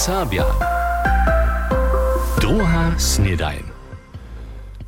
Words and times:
Serbia. 0.00 0.46
Druga 2.40 2.96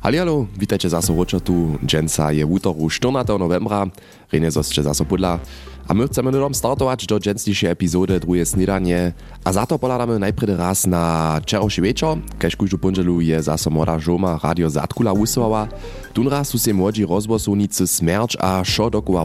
Hali, 0.03 0.19
halo, 0.19 0.51
witajcie 0.59 0.89
zase 0.89 1.13
w 1.15 1.19
očetu. 1.19 1.79
Dženca 1.79 2.35
je 2.35 2.43
v 2.43 2.51
útoru 2.51 2.91
14. 2.91 3.39
novembra, 3.39 3.87
rejne 4.27 4.51
zosče 4.51 4.83
zase 4.83 5.07
podla. 5.07 5.39
A 5.87 5.95
my 5.95 6.11
chceme 6.11 6.27
nedom 6.27 6.51
startować 6.51 7.07
do 7.07 7.15
dženstejšej 7.15 7.71
epizody 7.71 8.19
druhé 8.19 8.43
snidanie. 8.43 9.15
A 9.47 9.49
za 9.55 9.63
to 9.63 9.79
poladáme 9.79 10.19
najprv 10.19 10.59
raz 10.59 10.83
na 10.83 11.39
čeroši 11.39 11.79
večer, 11.79 12.19
kež 12.35 12.59
kujžu 12.59 12.75
ponželu 12.83 13.23
je 13.23 13.39
zase 13.47 13.71
moda 13.71 13.95
žoma 13.95 14.35
radio 14.43 14.67
Zatkula 14.67 15.15
usvava. 15.15 15.71
Tun 16.11 16.27
raz 16.27 16.51
su 16.51 16.59
se 16.59 16.75
młodzi 16.75 17.07
rozbosunicy 17.07 17.87
Smerč 17.87 18.35
a 18.43 18.59
šo 18.59 18.91
dokoła 18.91 19.23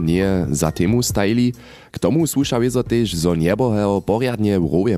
nie 0.00 0.48
za 0.48 0.72
temu 0.72 1.04
stajili. 1.04 1.52
K 1.92 2.00
tomu 2.00 2.24
słysza 2.24 2.56
wiezo 2.56 2.80
też, 2.80 3.12
zo 3.12 3.36
nieboheo 3.36 4.00
poriadnie 4.00 4.56
w 4.56 4.72
rowie 4.72 4.96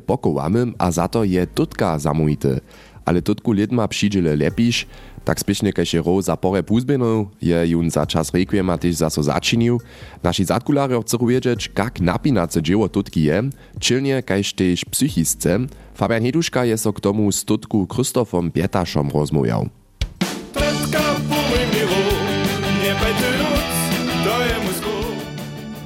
a 0.78 0.90
za 0.90 1.08
to 1.08 1.24
je 1.24 1.46
tutka 1.46 1.98
zamówite. 1.98 2.62
Ale 3.06 3.22
tutku 3.22 3.52
lidma 3.52 3.88
przyjdziele 3.88 4.36
lepisz, 4.36 4.86
tak 5.26 5.42
spiešne 5.42 5.74
kaž 5.74 5.98
je 5.98 6.00
rov 6.00 6.22
za 6.22 6.38
pore 6.38 6.62
púzbenov, 6.62 7.34
je 7.42 7.58
jun 7.74 7.90
za 7.90 8.06
čas 8.06 8.30
requiema 8.30 8.78
tež 8.78 9.02
zaso 9.02 9.18
začinil. 9.26 9.82
Naši 10.22 10.46
zadkulári 10.46 10.94
chcú 11.02 11.26
vedieť, 11.26 11.74
kak 11.74 11.98
napínace 11.98 12.62
dzieło 12.62 12.86
tutki 12.86 13.26
je, 13.26 13.50
čilnie 13.82 14.22
kaž 14.22 14.54
tež 14.54 14.86
psychisce. 14.86 15.66
Fabian 15.98 16.22
Heduška 16.22 16.62
je 16.62 16.78
so 16.78 16.94
k 16.94 17.02
tomu 17.02 17.26
s 17.26 17.42
tutku 17.42 17.90
Kristofom 17.90 18.54
Pietašom 18.54 19.10
rozmówiał. 19.10 19.66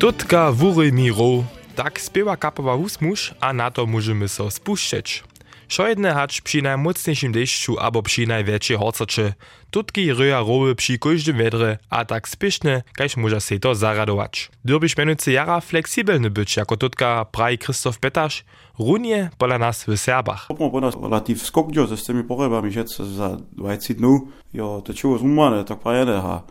Tutka 0.00 0.52
wury 0.52 0.92
miro, 0.92 1.44
tak 1.76 2.00
spiewa 2.00 2.36
kapowa 2.36 2.72
usmusz, 2.76 3.36
a 3.40 3.52
na 3.52 3.70
to 3.70 3.84
możemy 3.86 4.28
so 4.28 4.50
spuszczeć. 4.50 5.29
Šo 5.70 5.86
jedne 5.86 6.14
hać 6.14 6.40
przy 6.40 6.62
najmocniejszym 6.62 7.32
deszczu 7.32 7.78
albo 7.78 8.02
przy 8.02 8.26
największej 8.26 8.76
horcocze, 8.76 9.34
tutki 9.70 10.12
ryja 10.12 10.38
rowy 10.38 10.74
przy 10.74 10.98
każdym 10.98 11.36
wedre, 11.36 11.78
a 11.90 12.04
tak 12.04 12.28
spieszne, 12.28 12.82
kaž 12.94 13.16
może 13.16 13.40
się 13.40 13.58
to 13.58 13.74
zaradować. 13.74 14.50
Dyrbyś 14.64 14.96
mianowicie 14.96 15.32
jara 15.32 15.60
fleksibelny 15.60 16.30
być, 16.30 16.56
jako 16.56 16.76
tutka 16.76 17.24
praj 17.24 17.58
Krzysztof 17.58 17.98
Petasz, 17.98 18.44
runie 18.78 19.30
pola 19.38 19.58
nas 19.58 19.84
w 19.84 19.96
Serbach. 19.96 20.46
Popmo 20.48 20.70
po 20.70 20.80
nas 20.80 20.94
relativ 21.02 21.42
skoknio 21.42 21.86
ze 21.86 21.96
z 21.96 22.04
tymi 22.04 22.24
porebami, 22.24 22.72
že 22.72 22.84
za 23.16 23.36
20 23.52 23.94
dnů, 23.94 24.28
jo, 24.54 24.82
to 24.84 24.94
čeho 24.94 25.18
zumane, 25.18 25.64
tak 25.64 25.78
prajene 25.78 26.20
ha. 26.20 26.42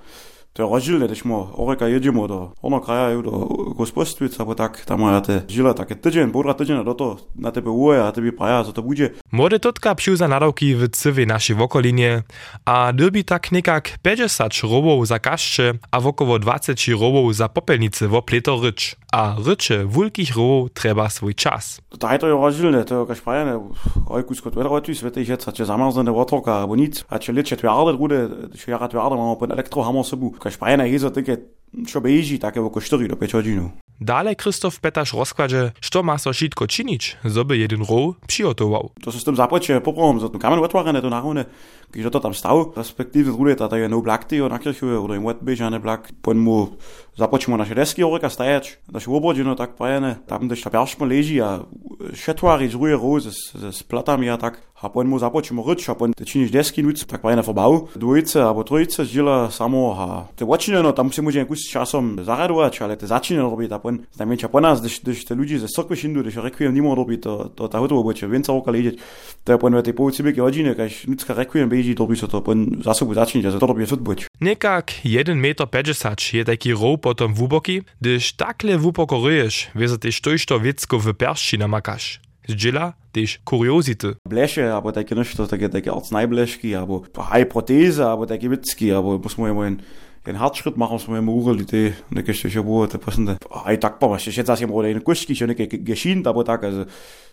To 0.54 0.64
je 0.64 0.70
rozdielne, 0.70 1.06
když 1.08 1.24
mu 1.24 1.48
oreka 1.54 1.88
jedemo 1.88 2.28
do 2.28 2.52
ono 2.62 2.80
kraja 2.82 3.22
do 3.22 3.32
gospodstvica, 3.78 4.46
bo 4.46 4.56
tak 4.56 4.86
tam 4.86 5.02
ja 5.02 5.22
te 5.22 5.46
žila 5.48 5.74
také 5.74 5.96
tydzień, 5.96 6.32
półtora 6.32 6.54
tydzień 6.54 6.84
do 6.84 6.94
to 6.94 7.18
na 7.36 7.52
tebe 7.52 7.70
uje 7.70 8.02
a 8.02 8.12
tebe 8.12 8.32
praja, 8.32 8.64
co 8.64 8.74
to 8.74 8.82
bude. 8.82 9.10
Młode 9.32 9.60
totka 9.60 9.96
przyuza 9.96 10.28
nadawki 10.28 10.76
w 10.76 10.90
cywie 10.90 11.26
naszej 11.26 11.56
wokolinie, 11.56 12.24
a 12.66 12.94
dyrbí 12.94 13.24
tak 13.24 13.52
nekak 13.52 13.98
50 14.02 14.54
robów 14.64 15.08
za 15.08 15.20
kaszcze, 15.20 15.74
a 15.92 16.00
wokoło 16.00 16.40
20 16.40 16.74
robów 17.02 17.36
za 17.36 17.50
popelnicy 17.50 18.08
w 18.08 18.16
opleto 18.16 18.60
rycz. 18.62 18.96
A 19.12 19.36
rycze 19.46 19.86
wulkich 19.86 20.36
robów 20.36 20.74
trzeba 20.74 21.10
swój 21.10 21.36
czas. 21.36 21.82
To 22.00 22.12
je 22.12 22.20
to 22.20 22.28
je 22.28 22.34
rozdielne, 22.34 22.86
to 22.86 23.00
je 23.00 23.06
kaž 23.06 23.22
prajene, 23.22 23.60
ojkusko 24.06 24.52
to 24.52 24.60
je 24.60 24.64
rotu, 24.64 24.96
svete 24.96 25.22
je, 25.22 25.38
a 25.48 25.52
če 25.52 25.66
zamrzne 25.66 26.12
votroka, 26.12 26.62
abo 26.62 26.76
nic, 26.76 27.06
a 27.10 27.18
če 27.18 27.34
leče 27.34 27.58
tvrde 27.58 27.98
rude, 27.98 28.20
če 28.54 28.72
jara 28.72 28.88
tvrde, 28.88 29.16
máme 29.18 29.36
pod 29.40 29.52
elektrohammer 29.52 30.06
sobu. 30.06 30.30
Kaž 30.50 30.58
prajene 30.58 30.90
hezo 30.90 31.14
také, 31.14 31.46
čo 31.86 32.02
beží, 32.02 32.42
také 32.42 32.58
oko 32.58 32.82
4 32.82 33.06
do 33.06 33.14
5 33.14 33.38
hodinov. 33.38 33.78
Dalej 34.02 34.36
Krzysztof 34.36 34.80
Petasz 34.80 35.14
rozkładzie, 35.14 35.72
što 35.82 36.04
ma 36.04 36.18
so 36.18 36.34
šitko 36.34 36.68
činić, 36.68 37.18
zoby 37.26 37.58
jeden 37.58 37.86
row 37.86 38.16
przygotował. 38.28 38.90
To 39.04 39.12
se 39.12 39.20
s 39.20 39.24
tym 39.24 39.36
započie 39.36 39.82
poprvom, 39.82 40.20
za 40.20 40.30
to 40.30 40.40
kamen 40.40 40.60
otvorené 40.60 41.02
to 41.02 41.10
nahone, 41.10 41.46
když 41.92 42.06
to 42.12 42.20
tam 42.20 42.34
stav, 42.34 42.74
respektíve 42.76 43.32
druge, 43.32 43.56
to 43.56 43.76
je 43.76 43.90
no 43.90 44.02
blakty, 44.02 44.42
na 44.50 44.60
kirchu, 44.60 45.04
oder 45.04 45.18
im 45.18 45.26
odbežané 45.26 45.80
blak, 45.80 46.10
pon 46.22 46.40
mu 46.40 46.80
započimo 47.18 47.58
naše 47.58 47.76
desky 47.76 48.04
oreka 48.04 48.30
stajač, 48.30 48.80
naše 48.88 49.12
obrodino 49.12 49.56
tak 49.56 49.76
prajene, 49.76 50.18
tam, 50.26 50.48
kde 50.48 50.56
ta 50.56 50.70
peršmo 50.70 51.06
leží 51.06 51.42
a 51.42 51.68
šetvári 52.14 52.72
druge 52.72 52.96
row 52.96 53.20
s, 53.20 53.52
s 53.54 53.84
platami 53.84 54.32
a 54.32 54.38
tak, 54.38 54.64
a 54.82 54.90
pon 54.90 55.08
mu 55.08 55.20
započimo 55.20 55.64
ryč, 55.64 55.90
a 55.92 55.96
pon 55.96 56.16
te 56.16 56.24
činiš 56.24 56.52
desky 56.52 56.80
nuc, 56.84 57.04
tak 57.04 57.20
prajene 57.20 57.44
forbau, 57.44 57.92
dvojice 57.96 58.40
abo 58.42 58.64
trojice 58.64 59.04
žila 59.04 59.52
samo, 59.52 59.92
a 59.92 60.06
te 60.40 60.48
očineno, 60.48 60.96
tam 60.96 61.12
si 61.12 61.20
môže 61.20 61.44
kus 61.44 61.68
časom 61.68 62.24
zaradować, 62.24 62.80
ale 62.82 62.96
te 62.96 63.04
začineno 63.04 63.52
robiť, 63.52 63.70
a 63.76 63.80
pon, 63.80 64.00
najmniejsza 64.16 64.48
po 64.48 64.60
nas, 64.64 64.80
když, 64.80 65.04
když 65.04 65.20
te 65.28 65.34
ľudí 65.36 65.60
ze 65.60 65.68
cirkvi 65.68 65.96
šindu, 65.96 66.24
když 66.24 66.40
requiem 66.40 66.72
nimo 66.72 66.96
robiť, 66.96 67.20
to, 67.20 67.34
to 67.56 67.68
ta 67.68 67.80
hotovo 67.80 68.04
boče, 68.04 68.28
więcej 68.28 68.56
roka 68.56 68.72
ležeć, 68.72 68.96
to 69.44 69.52
je 69.52 69.58
pon 69.58 69.76
ve 69.76 69.84
tej 69.84 69.94
pouci 69.94 70.24
byke 70.24 70.40
hodine, 70.42 70.76
kaž 70.76 71.12
nucka 71.12 71.36
requiem 71.36 71.68
beží, 71.68 71.96
to 71.96 72.08
by 72.08 72.16
sa 72.16 72.28
to 72.32 72.40
pon 72.40 72.80
zasobu 72.80 73.12
začiniť, 73.12 73.44
a 73.46 73.60
to 73.60 73.68
robí 73.68 73.84
fut 73.84 74.00
boč. 74.00 74.32
Nekak 74.40 75.04
1 75.04 75.36
meter 75.36 75.68
50 75.68 76.40
je 76.40 76.44
taki 76.48 76.72
row 76.72 76.96
potom 76.96 77.36
wuboki, 77.36 77.84
gdyż 78.00 78.40
takle 78.40 78.80
wupoko 78.80 79.20
ryjesz, 79.20 79.76
wiesz, 79.76 80.00
tyś 80.00 80.22
tojšto 80.22 80.60
wiecko 80.60 81.00
w 81.00 81.14
perści 81.14 81.58
namakasz. 81.58 82.29
Zdziela 82.50 82.94
też 83.12 83.40
kuriozity. 83.44 84.16
Bleche, 84.30 84.76
aber 84.76 84.94
takie 84.94 85.16
nešto, 85.16 85.48
takie, 85.48 85.70
takie 85.70 85.92
arzneibleški, 85.92 86.76
abo 86.76 87.04
haj 87.18 87.46
proteze, 87.46 88.12
abo 88.12 88.26
takie 88.26 88.50
witzki, 88.50 88.92
abo 88.92 89.18
muss 89.18 89.38
man 89.38 89.48
ja 89.48 89.54
mal 89.54 89.78
en 90.26 90.36
hartschritt 90.36 90.78
machen 90.78 91.00
som 91.00 91.14
med 91.14 91.34
urel 91.34 91.66
det 91.66 91.94
ne 92.12 92.24
ke 92.24 92.34
še 92.34 92.62
bo 92.62 92.86
te 92.88 92.98
pasende 92.98 93.38
ai 93.66 93.78
tak 93.78 94.00
pa 94.00 94.18
še 94.18 94.32
še 94.32 94.46
zase 94.46 94.68
mo 94.68 94.82
ne 94.82 95.00
kuski 95.00 95.36
še 95.36 95.48
ne 95.48 95.56
ke 95.56 95.68
geshin 95.68 96.24
da 96.24 96.32
also 96.32 96.86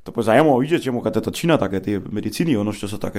to 0.04 0.12
po 0.12 0.22
zajmo 0.22 0.58
vidieť 0.60 0.82
že 0.82 0.92
mo 0.92 1.02
kada 1.02 1.20
to 1.20 1.30
čina 1.30 1.58
tak 1.58 1.82
te 1.82 2.00
medicini 2.10 2.56
ono 2.56 2.72
što 2.72 2.88
sa 2.88 2.98
tak 2.98 3.14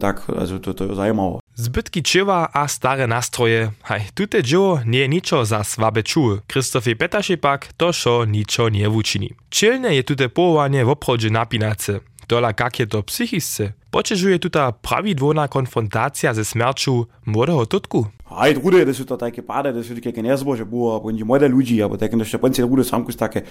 tak 0.00 0.16
also 0.28 0.58
to 0.58 0.72
to 0.72 0.94
zajmo 0.94 1.40
Zbytki 1.56 2.02
čeva 2.02 2.48
a 2.52 2.68
stare 2.68 3.06
nastroje. 3.06 3.72
Haj, 3.82 4.00
tute 4.14 4.42
dzieło 4.42 4.80
nie 4.84 5.08
niczo 5.08 5.44
za 5.44 5.64
słabe 5.64 6.02
czuły. 6.02 6.40
Krzysztofie 6.46 6.96
Petaszy 6.96 7.36
pak 7.36 7.72
to 7.76 7.92
szo 7.92 8.24
niczo 8.24 8.68
nie 8.68 8.88
wuczyni. 8.90 9.30
Czylne 9.50 9.94
je 9.94 10.04
tute 10.04 10.28
powołanie 10.28 10.84
w 10.84 10.88
obchodzie 10.88 11.30
napinace. 11.30 12.00
Dola 12.28 12.52
kak 12.52 12.80
je 12.80 12.86
to 12.86 13.02
psychisce. 13.02 13.72
Počežuje 13.90 14.38
tuta 14.38 14.72
pravidłowna 14.72 15.48
konfrontacja 15.48 16.34
ze 16.34 16.44
śmiercią 16.44 17.04
młodego 17.26 17.66
tutku? 17.66 18.06
Aj, 18.30 18.54
druge, 18.54 18.86
da 18.86 18.94
su 18.94 19.04
to 19.04 19.16
takie 19.16 19.42
pade, 19.42 19.72
da 19.72 19.82
su 19.82 19.94
takie 19.94 20.22
nezbože 20.22 20.66
było, 20.66 21.00
bo 21.00 21.08
oni 21.08 21.24
młode 21.24 21.48
ludzi, 21.48 21.82
abo 21.82 21.96
takie 21.96 22.16
nešto 22.16 22.38
ponci 22.38 22.62
rude 22.62 22.84
samkus 22.84 23.16
takie 23.16 23.42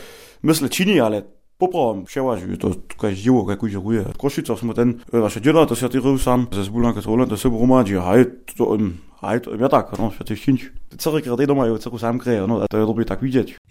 mysle 0.43 0.69
čini, 0.69 0.99
ale 0.99 1.23
popravom 1.57 2.03
przełažiu, 2.05 2.57
to 2.57 2.75
kaj 2.99 3.15
živo, 3.15 3.45
kaj 3.45 3.55
kuže 3.55 3.79
ruje. 3.79 4.05
Košica 4.17 4.55
smo 4.55 4.73
ten, 4.73 4.99
vaše 5.11 5.39
djela, 5.39 5.65
to 5.65 5.75
ti 5.75 5.99
ruj 5.99 6.19
sam, 6.19 6.47
ze 6.51 6.63
zbulanka 6.63 7.01
z 7.01 7.05
Holanda, 7.05 7.37
se 7.37 7.49
bromađi, 7.49 7.97
aj, 7.97 8.23
to, 8.57 8.77
to, 9.43 9.55
ja 9.59 9.69
tak, 9.69 9.97
no, 9.97 10.11
što 10.11 10.23
ti 10.23 10.35
šinč. 10.35 10.61
Celý 10.95 11.21
krát 11.21 11.39
doma 11.43 11.67
je 11.67 11.75
celú 11.83 11.99
sám 11.99 12.19
kreje, 12.23 12.47
no, 12.47 12.63
a 12.63 12.71
to 12.71 12.79
je 12.79 12.85
dobrý 12.87 13.03
tak. 13.03 13.19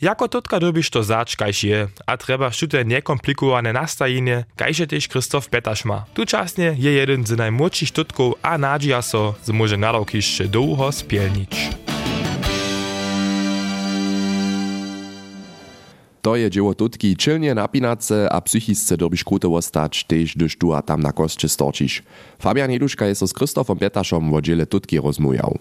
Jako 0.00 0.28
totka 0.28 0.59
dobiš 0.59 0.91
to 0.91 1.00
zač, 1.00 1.37
kajž 1.41 1.59
je, 1.65 1.81
a 1.88 2.12
treba 2.20 2.53
šute 2.53 2.84
nekomplikované 2.84 3.72
nastajenie, 3.72 4.44
kajže 4.60 4.93
tež 4.93 5.09
Kristof 5.09 5.48
Petaš 5.48 5.88
má. 5.88 6.04
Tučasne 6.12 6.76
je 6.76 6.91
jeden 6.93 7.25
z 7.25 7.32
najmłodších 7.38 7.97
tutkov 7.97 8.37
a 8.44 8.60
nádžia 8.60 9.00
so, 9.00 9.41
zmôže 9.47 9.81
na 9.81 9.97
rok 9.97 10.12
ešte 10.12 10.50
dlouho 10.53 10.93
spielnič. 10.93 11.94
To 16.25 16.37
je 16.37 16.51
dzieło 16.51 16.75
tutki 16.75 17.17
čilnie 17.17 17.55
napinace 17.55 18.33
a 18.33 18.41
psychisce 18.41 18.97
dobiš 18.97 19.25
krutowo 19.25 19.62
stać, 19.62 20.05
tež 20.09 20.33
gdyż 20.37 20.57
tu 20.57 20.73
a 20.73 20.81
tam 20.81 21.05
na 21.05 21.12
kostče 21.12 21.49
storčiš. 21.49 22.01
Fabian 22.41 22.71
Jeduška 22.73 23.05
je 23.05 23.15
so 23.15 23.29
s 23.29 23.37
Kristofom 23.37 23.77
Petašom 23.77 24.31
w 24.31 24.35
oddziele 24.35 24.65
tutki 24.67 24.97
rozmujał. 25.01 25.59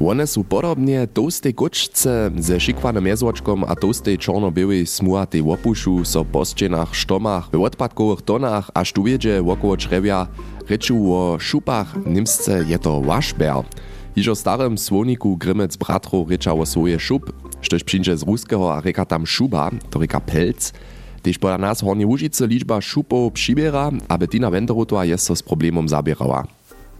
One 0.00 0.26
su 0.26 0.44
podobnie 0.44 1.06
toastej 1.06 1.54
kočce 1.54 2.30
ze 2.36 2.60
šikvanym 2.60 3.06
jezłoczkom 3.06 3.64
a 3.64 3.74
toastej 3.74 4.18
czarno-białej 4.18 4.86
smuatej 4.86 5.42
łopušu 5.42 6.04
so 6.04 6.24
po 6.24 6.44
ścienach, 6.44 6.92
štomach, 6.92 7.48
w 7.52 7.60
odpadkowych 7.60 8.22
tonach 8.22 8.70
a 8.74 8.84
sztuwiedzie 8.84 9.42
wokoło 9.42 9.76
czrewia 9.76 10.28
reču 10.68 11.14
o 11.14 11.38
šupach, 11.40 11.96
nimsce 12.06 12.64
je 12.68 12.78
to 12.78 13.00
washbear. 14.16 14.22
Iżo 14.22 14.34
starym 14.34 14.78
słoniku 14.78 15.36
Grimec 15.36 15.76
bratro 15.76 16.24
reča 16.30 16.52
o 16.52 16.66
swoje 16.66 16.98
šup, 16.98 17.32
štož 17.60 17.84
přinče 17.84 18.16
z 18.16 18.22
ruského 18.22 18.72
a 18.72 19.04
tam 19.04 19.26
šuba, 19.26 19.70
to 19.90 19.98
reka 19.98 20.20
pelc, 20.20 20.72
Tež 21.22 21.38
poda 21.42 21.58
nas 21.58 21.82
Hornie 21.82 22.06
Łužice 22.06 22.46
liczba 22.46 22.80
šupov 22.80 23.32
přibiera, 23.32 23.90
aby 24.08 24.28
Tina 24.28 24.50
Wenderotová 24.50 25.02
je 25.04 25.18
so 25.18 25.34
s 25.34 25.42
problémom 25.42 25.88
zabierała. 25.88 26.46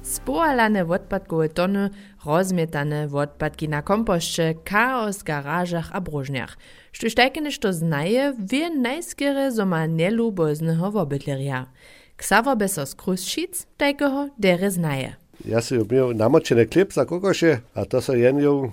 Spoalane 0.03 0.83
odpadkowe 0.83 1.49
tony, 1.49 1.91
rozmietane 2.27 3.07
odpadki 3.07 3.69
na 3.69 3.83
kompoście, 3.83 4.55
chaos 4.65 5.19
w 5.19 5.25
garażach 5.25 5.91
a 5.93 6.01
brożniach. 6.01 6.59
Štož 6.93 7.15
tajke 7.15 7.41
nešto 7.41 7.73
znaje, 7.73 8.35
wie 8.39 8.71
najskere 8.71 9.53
zo 9.53 9.67
ma 9.67 9.87
neluboznego 9.87 10.91
wobytleria. 10.91 11.71
Ksavo 12.17 12.57
Besos 12.57 12.95
Kruščic 12.95 13.67
tajkeho 13.79 14.29
dere 14.39 14.71
znaje. 14.71 15.26
Ja 15.45 15.61
sam 15.61 15.85
imel 15.85 16.15
namočene 16.17 16.67
klepca, 16.67 17.05
kako 17.05 17.35
še, 17.35 17.59
a 17.75 17.85
to 17.85 18.01
so 18.01 18.17
jenil 18.17 18.71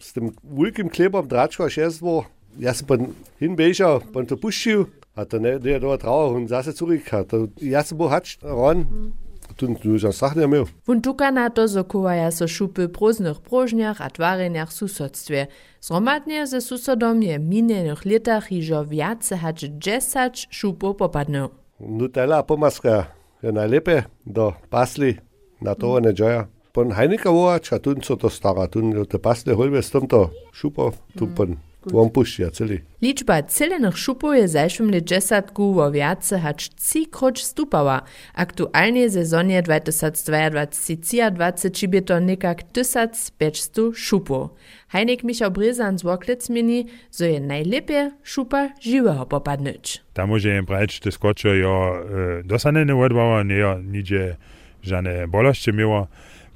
s 0.00 0.14
tem 0.14 0.30
velikim 0.42 0.88
klepom, 0.88 1.26
dračko 1.28 1.68
še 1.68 1.90
zvo. 1.90 2.22
Jaz 2.60 2.80
sem 2.80 2.86
pa 2.86 3.00
in 3.42 3.56
bežal, 3.58 3.98
pa 4.14 4.22
to 4.22 4.38
puščil, 4.38 4.86
a 5.18 5.24
to 5.26 5.40
ne, 5.42 5.56
da 5.58 5.74
je 5.74 5.80
dobro 5.82 5.98
travo 5.98 6.38
in 6.38 6.46
zase 6.48 6.72
curik, 6.76 7.10
a 7.12 7.24
to 7.26 7.48
jaz 7.58 7.90
sem 7.90 7.98
bo 7.98 8.08
hač, 8.12 8.38
ron. 8.42 8.86
Mm. 8.86 9.12
tudi 9.56 9.74
dużo 9.82 10.12
sach 10.12 10.36
nie 10.36 10.48
miał. 10.48 10.66
Wuntuka 10.86 11.30
na 11.30 11.50
to 11.50 11.68
zakuwaja 11.68 12.30
so 12.30 12.48
szupy 12.48 12.88
próżnych 12.88 13.40
próżniach 13.40 14.00
a 14.00 14.10
twareniach 14.10 14.72
susodstwie. 14.72 15.46
Zromadnie 15.80 16.46
ze 16.46 16.60
susodom 16.60 17.22
je 17.22 17.38
minionych 17.38 18.04
letach 18.04 18.52
iżo 18.52 18.84
wiace 18.84 19.36
hać 19.36 19.64
dżesać 19.78 20.48
szupu 20.50 20.94
popadną. 20.94 21.48
Nutella 21.80 22.42
pomaska 22.42 23.06
je 23.42 23.52
najlepiej 23.52 24.02
do 24.26 24.52
pasli 24.70 25.18
na 25.60 25.74
to 25.74 26.00
ne 26.00 26.12
džaja. 26.12 26.46
Pon 26.72 26.90
hajnika 26.90 27.30
vojača, 27.30 27.78
tu 27.78 27.94
so 28.02 28.16
to 28.16 28.30
stara, 28.30 28.66
tu 28.66 29.04
te 29.06 29.18
pasne 29.18 29.54
holbe 29.54 29.82
s 29.82 29.90
tomto 29.90 30.30
šupo, 30.52 30.92
tu 31.18 31.24
ja, 31.24 31.34
pon. 31.36 31.48
Mm. 31.48 31.74
Vam 31.92 32.08
pušča 32.08 32.50
celi. 32.50 32.82
Ličba 33.02 33.42
celenih 33.42 33.96
šupov 33.96 34.34
je 34.34 34.48
zajšem 34.48 34.90
let 34.90 35.04
desetku 35.08 35.72
v 35.76 35.90
vjace 35.92 36.38
hač 36.40 36.68
cikroč 36.80 37.42
stupala. 37.44 38.00
Aktualne 38.32 39.10
sezonje 39.10 39.62
2022-2023 39.62 41.76
či 41.76 41.86
bi 41.86 42.00
to 42.00 42.20
nekak 42.20 42.62
1500 42.72 43.94
šupov. 43.94 44.48
Hajnik 44.88 45.22
Mišel 45.22 45.50
Brezan 45.50 45.98
z 45.98 46.02
Woklec 46.08 46.52
meni, 46.52 46.88
zo 47.12 47.24
je 47.28 47.40
najlepje 47.40 48.10
šupa 48.24 48.68
živega 48.80 49.24
popadnuč. 49.28 49.98
Tam 50.12 50.28
može 50.28 50.50
jim 50.50 50.66
preč, 50.66 51.00
te 51.00 51.10
skočijo, 51.10 51.94
eh, 51.94 52.42
dosanene 52.44 52.94
vodbava, 52.94 53.42
ne 53.42 53.58
jo, 53.58 53.78
nič 53.78 54.10
je. 54.10 54.36
Żadne 54.84 55.28
bolości 55.28 55.72
miała. 55.72 56.06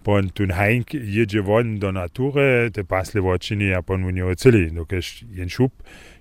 Pon 0.03 0.31
tun 0.31 0.51
Heink 0.51 0.95
jedzie 0.95 1.43
won 1.43 1.79
do 1.79 1.93
natury, 1.93 2.71
te 2.73 2.85
pasle 2.85 3.21
wočini 3.21 3.75
a 3.75 3.83
pon 3.83 4.05
unio 4.05 4.35
celi, 4.35 4.71
dokež 4.71 5.25
jen 5.37 5.49
šup 5.49 5.73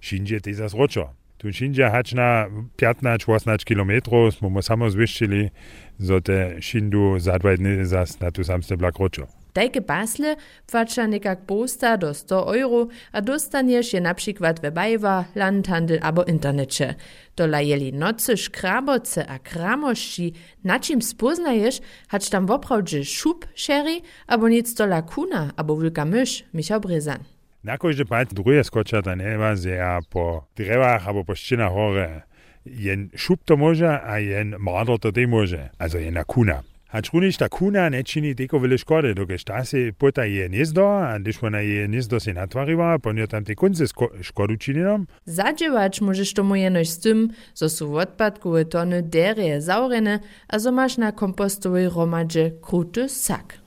šinđe 0.02 0.40
te 0.40 0.54
zas 0.54 0.74
ročo. 0.74 1.06
Tun 1.38 1.54
šinđe 1.54 1.88
hač 1.94 2.12
na 2.18 2.50
15-18 2.78 3.64
kilometrov 3.64 4.32
smo 4.32 4.62
samo 4.62 4.90
zviščili, 4.90 5.50
zo 5.98 6.20
te 6.20 6.58
šindu 6.62 7.16
zadvaj 7.20 7.58
dne 7.58 7.86
zas 7.86 8.20
na 8.20 8.32
tu 8.32 8.44
samste 8.44 8.76
blak 8.76 8.98
ročo. 9.00 9.28
Tajke 9.58 9.82
basle 9.82 10.36
płaca 10.68 11.08
nekak 11.08 11.40
posta 11.46 11.98
do 11.98 12.14
100 12.14 12.56
euro, 12.56 12.88
a 13.12 13.22
dostaniesz 13.22 13.94
je 13.94 14.02
na 14.02 14.14
przykład 14.14 14.62
we 14.62 14.72
Bajwa, 14.72 15.26
Landhandel 15.36 16.00
albo 16.02 16.24
internecie. 16.24 16.96
Dola 17.36 17.62
jeli 17.62 17.94
nocy 17.94 18.38
szkraboce 18.38 19.28
a 19.28 19.40
kramości, 19.40 20.34
na 20.64 20.80
czym 20.80 21.02
spoznajesz, 21.02 21.80
hać 22.08 22.30
tam 22.30 22.46
woprawdzie 22.46 23.06
szub 23.06 23.48
sherry, 23.56 24.02
albo 24.28 24.50
nic 24.50 24.74
dola 24.74 25.02
kuna, 25.02 25.52
albo 25.56 25.78
wilka 25.78 26.06
mysz, 26.06 26.44
Michał 26.54 26.82
Bryzan. 26.82 27.20
Na 27.64 27.78
każdy 27.78 28.06
pat 28.06 28.34
drugie 28.34 28.64
skocza 28.64 29.02
ta 29.02 29.16
neva 29.16 29.56
zja 29.56 30.00
po 30.10 30.46
drewach 30.56 31.08
albo 31.08 31.24
po 31.24 31.36
ścianach 31.36 31.74
hore. 31.74 32.22
Jen 32.66 33.10
šup 33.16 33.44
to 33.46 33.58
może, 33.58 34.02
a 34.02 34.20
jen 34.20 34.56
mardor 34.60 35.00
to 35.00 35.12
te 35.12 35.28
może, 35.28 35.70
also 35.80 35.98
jen 35.98 36.14
na 36.14 36.24
kuna. 36.24 36.64
Runiš 36.94 37.38
ta 37.38 37.50
kuna 37.50 37.90
ne 37.90 38.04
čini 38.04 38.36
teko 38.36 38.60
vele 38.60 38.78
škode, 38.78 39.14
dokež 39.14 39.44
ta 39.44 39.66
se 39.66 39.92
pota 39.92 40.24
je 40.24 40.50
nizdo, 40.50 40.88
a 40.88 41.18
když 41.18 41.44
ona 41.44 41.60
je 41.60 41.88
nizdo 41.88 42.20
se 42.20 42.34
natvariva, 42.34 43.00
pon 43.00 43.18
jo 43.18 43.28
tam 43.28 43.44
te 43.44 43.56
konce 43.56 43.88
sko 43.88 44.08
škodu 44.22 44.56
čininom. 44.56 45.08
Zadźewać 45.26 46.02
możesz 46.02 46.34
tomu 46.34 46.56
jenoś 46.56 46.90
z 46.90 47.00
tym, 47.00 47.30
zo 47.56 47.70
su 47.70 47.96
odpadkowe 47.96 48.66
tony 48.66 49.04
dereje 49.04 49.62
zaurene, 49.62 50.20
a 50.48 50.60
zo 50.60 50.72
masz 50.72 50.98
na 50.98 51.12
kompostowej 51.12 51.90
romadzie 51.90 52.52
kruty 52.62 53.10
sak. 53.10 53.60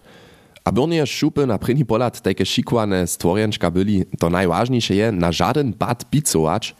A 0.64 0.72
byrnie 0.72 1.06
šupy 1.06 1.46
na 1.46 1.58
první 1.58 1.84
pohled 1.84 2.20
také 2.20 2.44
šikované 2.44 3.06
stvorjenčka 3.06 3.70
byli, 3.70 4.04
to 4.18 4.30
najważniejsze 4.30 4.94
je 4.94 5.12
na 5.12 5.32
żaden 5.32 5.72
bad 5.72 6.04
picować, 6.10 6.74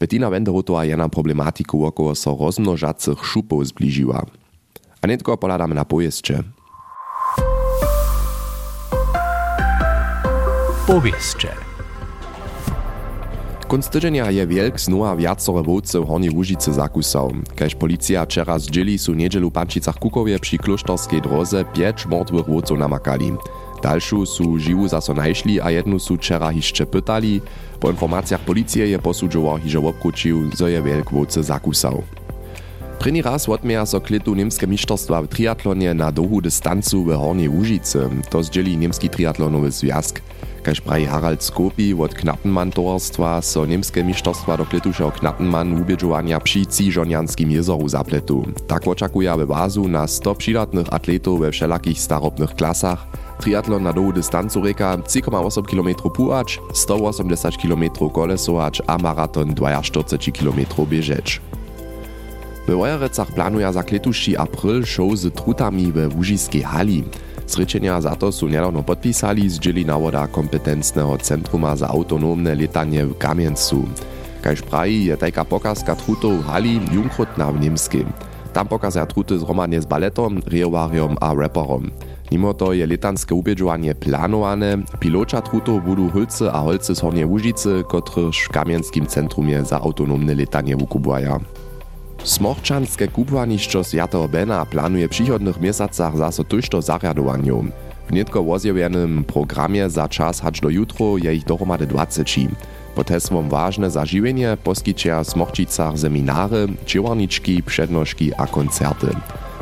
Bettina 0.00 0.30
Wenderotová 0.30 0.84
je 0.84 0.96
na 0.96 1.08
problematiku 1.08 1.86
okolo 1.86 2.14
so 2.14 2.36
rozmnožacych 2.36 3.24
šupów 3.24 3.66
zbližiła. 3.66 4.26
A 5.02 5.06
netko 5.06 5.36
poladamy 5.36 5.74
na 5.74 5.84
pojeździe. 5.84 6.42
Powieście. 10.86 11.48
Kunst 13.68 13.90
tydzienia 13.90 14.30
je 14.30 14.46
wielk 14.46 14.80
znowa 14.80 15.16
wiacore 15.16 15.62
wódce 15.62 16.00
w 16.00 16.06
Hornej 16.06 16.30
Łužice 16.30 16.72
zakusał. 16.72 17.32
Kaž 17.56 17.74
policja 17.74 18.24
wczera 18.24 18.58
zdzieli 18.58 18.98
su 18.98 19.14
niedzielu 19.14 19.50
Pančicach 19.50 19.98
Kukowie 19.98 20.38
przy 20.38 20.58
klosztorskiej 20.58 21.22
drodze 21.22 21.64
pięć 21.64 22.06
mordwych 22.06 22.46
wódców 22.46 22.78
namakali. 22.78 23.32
Dalszą 23.82 24.26
su 24.26 24.58
žiwu 24.58 24.88
zaso 24.88 25.14
najšli 25.14 25.60
a 25.60 25.70
jednu 25.70 25.98
su 25.98 26.16
wczera 26.16 26.50
hišće 26.50 26.86
pytali. 26.86 27.40
Po 27.80 27.90
informacjach 27.90 28.40
policije 28.40 28.90
je 28.90 28.98
posudzował, 28.98 29.58
hiže 29.58 29.78
obkručił, 29.78 30.50
zo 30.54 30.68
je 30.68 30.82
wielk 30.82 31.10
wódce 31.10 31.42
zakusał. 31.42 32.02
První 32.98 33.22
raz 33.22 33.48
odmieja 33.48 33.86
so 33.86 34.00
klitu 34.00 34.34
Niemskie 34.34 34.66
mistrzostwa 34.66 35.22
w 35.22 35.28
triatlonie 35.28 35.94
na 35.94 36.12
długu 36.12 36.40
dystancu 36.40 37.04
w 37.04 37.12
Hornej 37.12 37.48
Łužice. 37.48 38.10
To 38.30 38.42
zdzieli 38.42 38.76
Niemski 38.76 39.10
triatlonowy 39.10 39.70
związk. 39.70 40.20
Kaž 40.62 40.80
praji 40.80 41.06
Harald 41.06 41.42
Skopi 41.42 41.94
od 41.94 42.14
Knappenmann 42.14 42.70
towarstwa 42.70 43.42
so 43.42 43.66
Niemskie 43.66 44.04
mistrzostwa 44.04 44.56
do 44.56 44.64
klitušeho 44.66 45.10
Knappenmann 45.10 45.80
ubiežovania 45.80 46.40
przy 46.40 46.66
Cižonianskim 46.66 47.50
jezoru 47.50 47.88
zapletu. 47.88 48.44
Tak 48.66 48.86
oczakuje 48.86 49.36
we 49.36 49.46
bazu 49.46 49.88
na 49.88 50.06
100 50.06 50.34
przydatnych 50.34 50.92
atletów 50.92 51.40
we 51.40 51.50
wszelakich 51.50 52.00
starobnych 52.00 52.54
klasach. 52.54 53.06
Triatlon 53.40 53.82
na 53.82 53.92
długu 53.92 54.12
dystancu 54.12 54.62
reka 54.62 54.96
3,8 54.96 55.62
km 55.62 56.10
pułacz, 56.14 56.60
180 56.72 57.56
km 57.56 57.84
kolesować 58.12 58.82
a 58.86 58.98
maraton 58.98 59.54
42 59.54 60.32
km 60.32 60.86
bieżeć. 60.90 61.40
W 62.66 62.74
Wojerecach 62.74 63.30
planuje 63.30 63.72
za 63.72 63.82
kletuši 63.82 64.34
april 64.36 64.82
show 64.82 65.14
z 65.14 65.30
trutami 65.30 65.92
we 65.92 66.10
Łužiskiej 66.10 66.62
hali. 66.66 67.04
Zrečenia 67.46 68.00
za 68.00 68.18
to 68.18 68.32
su 68.32 68.48
niedawno 68.48 68.82
podpisali 68.82 69.46
zdzieli 69.46 69.86
nawoda 69.86 70.26
kompetencnego 70.26 71.18
Centruma 71.18 71.76
za 71.76 71.86
autonomne 71.86 72.54
letanie 72.54 73.06
w 73.06 73.14
Kamiencu. 73.14 73.86
Kaž 74.42 74.66
praji 74.66 75.04
je 75.04 75.16
tajka 75.16 75.44
pokazka 75.44 75.94
trutov 75.94 76.42
hali 76.42 76.82
Junkrutna 76.90 77.52
w 77.52 77.60
Niemskim. 77.60 78.10
Tam 78.52 78.66
pokazja 78.66 79.06
truty 79.06 79.38
zhromadnie 79.38 79.78
z 79.78 79.86
baletom, 79.86 80.42
riowariom 80.46 81.14
a 81.22 81.34
raperom. 81.34 81.90
Mimo 82.34 82.50
to 82.50 82.72
je 82.74 82.86
letanske 82.86 83.30
ubiežovanie 83.30 83.94
planowane, 83.94 84.82
piloča 84.98 85.38
trutov 85.38 85.86
budu 85.86 86.10
hulce 86.10 86.50
a 86.50 86.58
holce 86.66 86.94
z 86.94 87.00
Hornej 87.00 87.30
Łužice, 87.30 87.86
kotryž 87.86 88.50
w 88.50 88.50
Kamienskim 88.50 89.06
Centrumie 89.06 89.62
za 89.62 89.78
autonomne 89.78 90.34
letanie 90.34 90.74
wukubuja. 90.74 91.38
Smorčanske 92.26 93.06
kupwanišćo 93.06 93.84
Svjatého 93.84 94.26
Bena 94.28 94.64
planuje 94.64 95.08
przychodnych 95.08 95.60
miesacach 95.62 96.16
zaso 96.18 96.42
tužto 96.42 96.82
zarjadowaniu. 96.82 97.70
W 98.08 98.12
nietko 98.12 98.42
wozjewjenym 98.42 99.24
programie 99.24 99.90
za 99.90 100.08
czas 100.08 100.40
hacz 100.42 100.60
do 100.60 100.68
jutro 100.68 101.22
je 101.22 101.34
ich 101.34 101.44
dohromady 101.46 101.86
20. 101.86 102.50
Pod 102.94 103.10
hesłom 103.10 103.48
ważne 103.48 103.90
zažiwienie 103.90 104.56
poskiczia 104.64 105.22
w 105.24 105.28
Smorčicach 105.28 105.98
seminary, 105.98 106.66
čiwarniczki, 106.86 107.62
przednożki 107.62 108.34
a 108.38 108.46
koncerty. 108.46 109.06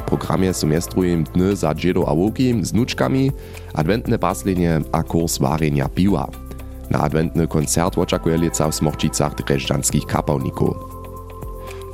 Programie 0.06 0.54
semestrujem 0.54 1.24
dny 1.24 1.56
za 1.56 1.74
dżedo 1.74 2.08
a 2.08 2.12
łuki 2.12 2.64
z 2.64 2.72
nuczkami, 2.72 3.32
adwentne 3.74 4.18
paslenie 4.18 4.80
a 4.92 5.02
kurs 5.02 5.38
warenia 5.38 5.88
piwa. 5.88 6.28
Na 6.90 7.00
adwentny 7.00 7.46
koncert 7.46 7.98
oczekuje 7.98 8.38
lieca 8.38 8.70
w 8.70 8.74
Smorčicach 8.74 9.34
dreżdżanskich 9.34 10.06
kapałników. 10.06 10.93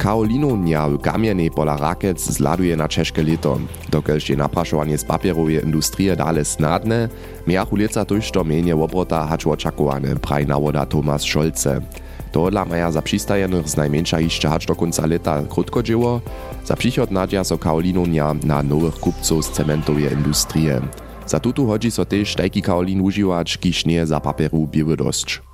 Karolinovnia 0.00 0.88
w 0.88 0.98
Kamienej 0.98 1.50
pola 1.50 1.76
Rakec 1.76 2.16
zladuje 2.16 2.76
na 2.76 2.88
czeszke 2.88 3.22
leto. 3.22 3.60
Dokelž 3.92 4.32
je 4.32 4.36
naprašovanie 4.36 4.96
z 4.96 5.04
papierowej 5.04 5.60
industrie 5.60 6.16
dale 6.16 6.40
snadne, 6.40 7.12
miachu 7.44 7.76
leca 7.76 8.08
tužto 8.08 8.40
menje 8.40 8.72
obrota 8.72 9.28
hač 9.28 9.44
očakowane, 9.44 10.16
praj 10.16 10.48
nawoda 10.48 10.88
Tomas 10.88 11.20
Šolce. 11.20 11.84
Tohodla 12.32 12.64
maja 12.64 12.88
za 12.88 13.02
přistajenych 13.04 13.68
z 13.68 13.76
najmniejsza 13.76 14.18
hišće 14.24 14.48
hač 14.48 14.64
do 14.64 14.74
konca 14.74 15.04
leta 15.06 15.44
krótko 15.44 15.82
dzieło, 15.84 16.20
za 16.64 16.76
przychod 16.76 17.10
nadzia 17.12 17.44
so 17.44 17.58
Karolinovnia 17.58 18.32
na 18.40 18.62
nowych 18.62 18.96
kupców 18.96 19.44
z 19.44 19.50
cementowej 19.52 20.12
industrie. 20.12 20.80
Za 21.26 21.40
tutu 21.40 21.66
hodzi 21.66 21.90
so 21.90 22.04
też 22.04 22.34
tajki 22.34 22.62
Karolin 22.62 23.00
užiwać, 23.00 23.58
kiż 23.58 23.84
za 24.04 24.20
papieru 24.20 24.68
dosć. 24.96 25.49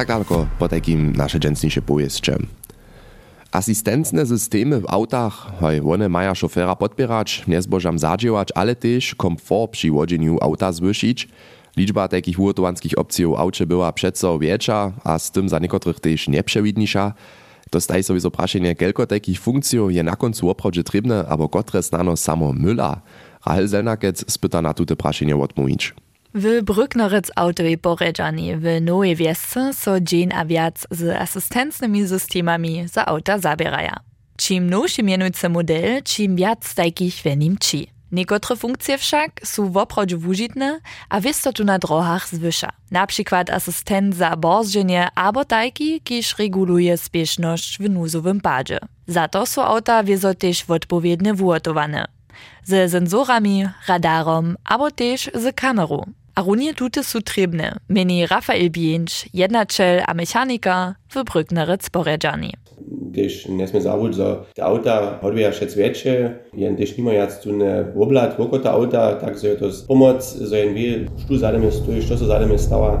Tak 0.00 0.08
daleko 0.08 0.46
po 0.58 0.68
takim 0.68 1.12
nasze 1.16 1.38
dżęsniejsze 1.38 1.82
pojeździe. 1.82 2.36
Asystentne 3.52 4.26
systemy 4.26 4.80
w 4.80 4.84
autach, 4.88 5.32
hoj, 5.60 5.80
one 5.92 6.08
maja 6.08 6.34
szofera 6.34 6.76
podpierać, 6.76 7.44
nie 7.46 7.62
zbożam 7.62 7.98
zadziewać, 7.98 8.48
ale 8.54 8.76
też 8.76 9.14
komfort 9.14 9.72
przy 9.72 9.90
wodzeniu 9.90 10.38
auta 10.40 10.72
zwyšić. 10.72 11.28
Liczba 11.76 12.08
takich 12.08 12.40
uratowanskich 12.40 12.98
opcji 12.98 13.26
w 13.26 13.34
aucie 13.34 13.66
była 13.66 13.92
przeco 13.92 14.38
większa, 14.38 14.92
a 15.04 15.18
z 15.18 15.30
tym 15.30 15.48
za 15.48 15.58
niektórych 15.58 16.00
też 16.00 16.28
nieprzewidnisza. 16.28 17.12
To 17.70 17.80
staje 17.80 18.02
sobie 18.02 18.20
zapraszenie, 18.20 18.74
kelko 18.74 19.06
takich 19.06 19.40
funkcji 19.40 19.78
je 19.88 20.02
na 20.02 20.16
końcu 20.16 20.50
oprawdzie 20.50 20.84
trybne, 20.84 21.24
albo 21.28 21.48
kotre 21.48 21.82
znano 21.82 22.16
samo 22.16 22.52
myla. 22.52 23.00
Rahel 23.46 23.68
Zelnakec 23.68 24.24
spyta 24.32 24.62
na 24.62 24.74
tute 24.74 24.96
prašenje 24.96 25.36
odmówić. 25.36 25.94
W 26.34 26.62
Brücknerec 26.62 27.30
autowej 27.36 27.78
poredżani 27.78 28.56
w 28.56 28.80
Nowej 28.80 29.16
Wiesce 29.16 29.74
so 29.74 30.00
dzień 30.00 30.30
a 30.32 30.44
z 30.90 31.16
asystencnymi 31.16 32.08
systemami 32.08 32.88
za 32.88 33.06
auta 33.06 33.38
zabieraja. 33.38 34.00
Czim 34.36 34.70
nowszy 34.70 35.02
mianujcy 35.02 35.48
model, 35.48 36.02
czym 36.02 36.36
wiac 36.36 36.74
takich 36.74 37.14
w 37.14 37.36
nim 37.36 37.58
ci. 37.58 37.90
Niekotre 38.12 38.56
funkcje 38.56 38.98
wszak 38.98 39.30
są 39.44 39.70
w 39.70 39.76
oprawdź 39.76 40.14
wužitne 40.14 40.80
a 41.08 41.20
wystotu 41.20 41.64
na 41.64 41.78
drogach 41.78 42.28
zwyższa. 42.28 42.72
Na 42.90 43.06
przykład 43.06 43.50
asystent 43.50 44.16
za 44.16 44.36
borzenie 44.36 45.08
albo 45.14 45.44
taki, 45.44 46.00
kiż 46.00 46.38
reguluje 46.38 46.96
spieszność 46.96 47.78
w 47.78 47.90
nuzowym 47.90 48.40
padzie. 48.40 48.78
Za 49.06 49.28
to 49.28 49.46
są 49.46 49.64
auta 49.64 50.04
wiezo 50.04 50.34
też 50.34 50.64
odpowiednie 50.68 51.34
wyłotowane. 51.34 52.04
Ze 52.64 52.88
senzorami, 52.88 53.68
radarom, 53.88 54.56
albo 54.64 54.90
też 54.90 55.30
z 55.34 55.54
kamerą. 55.54 56.04
A 56.34 56.42
runie 56.42 56.74
tute 56.74 57.04
są 57.04 57.20
trebne, 57.20 57.76
meni 57.88 58.26
Rafael 58.26 58.70
Bienč, 58.70 59.28
jednačel 59.34 60.02
a 60.06 60.14
mechanika 60.14 60.94
w 61.08 61.16
Brücknerec 61.24 61.90
poredżani. 61.90 62.52
Když 63.10 63.46
nesme 63.46 63.80
że 63.80 64.36
te 64.54 64.62
auta 64.62 65.18
hoduje 65.22 65.52
šec 65.52 65.76
veće, 65.76 66.34
jen 66.56 66.74
když 66.74 66.96
nima 66.96 67.12
jac 67.12 67.42
tu 67.42 67.52
ne 67.52 67.92
oblad 67.96 68.38
woko 68.38 68.58
ta 68.58 68.70
auta, 68.70 69.14
tak 69.20 69.38
so 69.38 69.46
je 69.46 69.56
to 69.56 69.70
pomoc, 69.88 70.22
so 70.22 70.54
jen 70.56 70.74
wie, 70.74 71.08
štu 71.24 71.36
zademe 71.36 71.72
stojí, 71.72 72.02
što 72.02 72.16
se 72.16 72.24
zademe 72.24 72.58
stała. 72.58 73.00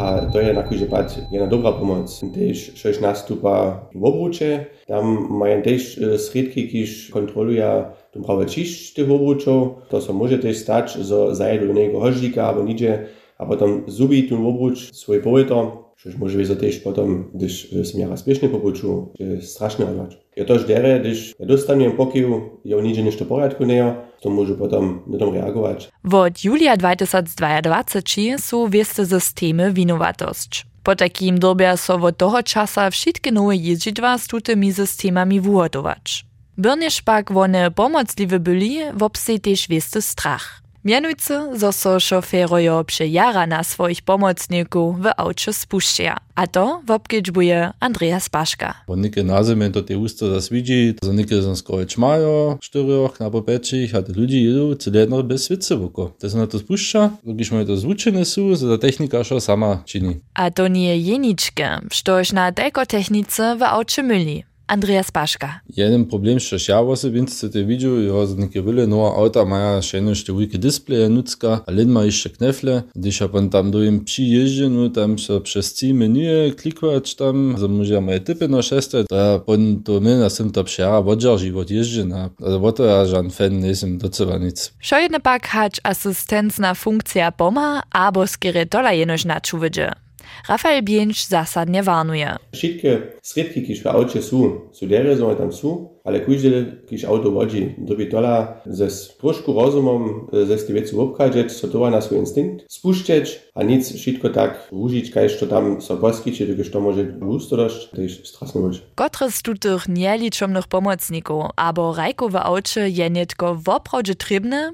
A 0.00 0.32
to 0.32 0.40
je 0.40 0.54
nakuže 0.54 0.86
pad 0.86 1.18
jedna 1.30 1.46
dobra 1.46 1.72
pomoc. 1.72 2.20
Když 2.22 2.72
šeš 2.74 3.00
nastupa 3.00 3.84
w 3.94 4.04
obruče, 4.04 4.64
tam 4.86 5.28
mają 5.30 5.62
też 5.62 6.00
sredki, 6.16 6.68
kiż 6.68 7.10
kontroluje 7.10 7.84
prawe 8.26 8.46
čišć 8.46 8.94
tych 8.94 9.10
obručov. 9.10 9.74
To 9.88 10.00
so 10.00 10.12
może 10.12 10.38
też 10.38 10.56
stać, 10.56 10.92
że 10.92 11.34
zajedu 11.34 11.66
do 11.66 11.72
niego 11.72 12.00
hoždika 12.00 12.46
albo 12.46 12.64
nidzie, 12.64 13.06
a 13.38 13.46
potem 13.46 13.82
zubi 13.86 14.28
tu 14.28 14.48
obruč 14.48 14.94
svoj 14.94 15.20
pojeto, 15.22 15.90
Przecież 16.00 16.18
może 16.18 16.38
być 16.38 16.48
też 16.60 16.78
potem, 16.78 17.30
gdyż 17.34 17.70
sam 17.84 18.00
ja 18.00 18.16
spiesznie 18.16 18.48
popoczuł, 18.48 19.12
strasznie 19.40 19.86
odwać. 19.86 20.18
Ja 20.36 20.44
też 20.44 20.64
dere, 20.64 21.00
gdyż 21.00 21.34
ja 21.38 21.46
dostanę 21.46 21.90
pokił, 21.90 22.40
ja 22.64 22.80
nigdzie 22.80 23.02
niż 23.02 23.16
to 23.16 23.24
porядku 23.24 23.64
nie 23.64 23.94
to 24.20 24.30
może 24.30 24.54
potem 24.54 25.00
nie 25.06 25.18
dom 25.18 25.34
reagować. 25.34 25.90
Od 26.12 26.44
julia 26.44 26.76
2022 26.76 28.38
są 28.38 28.68
wieste 28.68 29.06
systemy 29.06 29.72
winowatość. 29.72 30.66
Po 30.82 30.96
takim 30.96 31.38
dobie 31.38 31.76
so 31.76 31.94
od 31.94 32.16
toho 32.16 32.42
czasa 32.42 32.90
wszystkie 32.90 33.32
nowe 33.32 33.56
jeździdła 33.56 34.18
z 34.18 34.26
tutymi 34.26 34.72
systemami 34.72 35.40
wyhodować. 35.40 36.29
Byrniesz 36.60 37.02
pak 37.02 37.30
one 37.30 37.70
pomocliwe 37.70 38.40
byli, 38.40 38.78
wopsej 38.94 39.40
też 39.40 39.68
wiesty 39.68 40.02
strach. 40.02 40.62
Mianujcy, 40.84 41.34
zo 41.56 41.72
so 41.72 42.00
šoferojo 42.00 42.84
przy 42.84 43.06
jara 43.06 43.46
na 43.46 43.64
swoich 43.64 44.02
pomocników 44.02 45.00
w 45.02 45.06
aucie 45.16 45.52
spuszczają. 45.52 46.14
A 46.34 46.46
to 46.46 46.82
wobkedźbuje 46.86 47.70
Andreas 47.80 48.28
Paszka. 48.28 48.74
Bo 48.86 48.96
nikie 48.96 49.22
na 49.22 49.44
zimie 49.44 49.70
to 49.70 49.82
te 49.82 49.98
usta 49.98 50.26
zaswidzi, 50.26 50.94
za 51.02 51.12
nikie 51.12 51.42
są 51.42 51.56
skoro 51.56 51.86
czmajo, 51.86 52.58
czterech 52.60 53.20
na 53.20 53.30
popeczich, 53.30 53.94
a 53.94 54.02
te 54.02 54.12
ludzi 54.12 54.44
jedą 54.44 54.74
cylinder 54.74 55.24
bez 55.24 55.44
swicy 55.44 55.76
woko. 55.76 56.12
To 56.18 56.30
się 56.30 56.36
na 56.36 56.46
to 56.46 56.58
spuszcza, 56.58 57.10
když 57.24 57.52
mają 57.52 57.66
to 57.66 57.76
zvučene 57.76 58.24
su, 58.24 58.56
za 58.56 58.68
ta 58.68 58.78
technika 58.78 59.24
šo 59.24 59.40
sama 59.40 59.82
čini. 59.86 60.20
A 60.34 60.50
to 60.50 60.68
nie 60.68 60.98
jeniczke, 60.98 61.80
štož 61.92 62.32
na 62.32 62.52
tejko 62.52 62.86
technice 62.86 63.56
w 63.56 63.62
aucie 63.62 64.02
myli. 64.02 64.49
Andreas 64.70 65.10
Paszka. 65.10 65.60
Jeden 65.76 66.08
problem, 66.08 66.40
što 66.40 66.56
ja 66.68 66.80
osobince 66.80 67.50
te 67.50 67.62
vidio, 67.62 67.94
je, 67.94 68.26
za 68.26 68.36
neke 68.36 68.60
vele 68.60 68.86
nova 68.86 69.10
auta 69.18 69.42
maja 69.44 69.80
še 69.82 69.98
eno 69.98 70.14
številke 70.14 70.60
displeje 70.62 71.08
nucka, 71.10 71.56
a 71.66 71.74
len 71.74 71.90
ma 71.90 72.04
jeszcze 72.06 72.30
knefle, 72.36 72.82
když 72.94 73.20
ja 73.20 73.28
pan 73.28 73.48
tam 73.50 73.70
dojem 73.70 74.04
přiježdže, 74.04 74.68
no 74.68 74.88
tam 74.88 75.18
se 75.18 75.40
přes 75.40 75.72
cí 75.72 75.92
menuje 75.92 76.50
klikovat 76.50 77.14
tam, 77.18 77.58
za 77.58 77.66
muža 77.66 78.00
moje 78.00 78.20
typy 78.20 78.48
no 78.48 78.62
šeste, 78.62 79.04
da 79.10 79.38
pon 79.38 79.82
to 79.82 80.00
men, 80.00 80.22
a 80.22 80.30
sem 80.30 80.50
to 80.50 80.64
přijara 80.64 80.98
odžarži 80.98 81.52
od 81.52 81.70
ježdžena, 81.70 82.30
a 82.42 82.50
za 82.50 82.72
to 82.72 82.84
ja 82.84 83.04
žan 83.06 83.30
fan 83.30 83.60
nesem 83.60 83.98
docela 83.98 84.38
nic. 84.38 84.70
Šo 84.78 84.96
jedne 84.96 85.18
pak 85.18 85.46
hać 85.46 85.80
asystencna 85.84 86.74
funkcja 86.74 87.30
poma, 87.30 87.82
abo 87.90 88.26
skiery 88.26 88.64
dola 88.64 88.90
jenož 88.90 89.24
načuvidže. 89.24 90.09
Rafael 90.48 90.82
Bienč 90.82 91.26
zasadnie 91.26 91.82
warnuje. 91.82 92.36
Wszystkie 92.52 93.62
kiż 93.62 93.82
w 93.82 93.86
aucie 93.86 94.22
są, 94.22 94.60
są 94.72 94.86
dere, 94.86 95.16
są 95.16 95.36
tam 95.36 95.52
są, 95.52 95.88
ale 96.04 96.20
każdy, 96.20 96.76
kiż 96.88 97.04
auto 97.04 97.30
wodzi, 97.30 97.74
dobi 97.78 98.06
tola 98.06 98.60
ze 98.66 98.88
troszkę 99.20 99.52
rozumom, 99.52 100.28
ze 100.46 100.58
z 100.58 100.66
tymi 100.66 100.80
obkadzeć, 100.98 101.52
so 101.52 101.68
to 101.68 101.90
na 101.90 102.00
swój 102.00 102.18
instynkt 102.18 102.72
spuszczać, 102.72 103.40
a 103.54 103.62
nic 103.62 103.92
wszystko 103.92 104.28
tak 104.28 104.68
użyć, 104.70 105.10
kajż 105.10 105.38
to 105.38 105.46
tam 105.46 105.82
so 105.82 105.96
poskić, 105.96 106.42
gdyż 106.42 106.70
to 106.70 106.80
może 106.80 107.04
gusto 107.04 107.56
dość, 107.56 107.90
to 107.90 108.02
jest 108.02 108.26
strasznie 108.26 108.60
może. 108.60 108.80
Kotre 108.94 109.30
z 109.30 109.42
tutych 109.42 109.88
nieliczomnych 109.88 110.66
pomocników, 110.66 111.44
abo 111.56 111.94
rajko 111.94 112.28
w 112.28 112.36
aucie 112.36 112.88
je 112.88 113.10
netko 113.10 113.54
w 113.54 113.68
oprawdzie 113.68 114.14
trybne, 114.14 114.72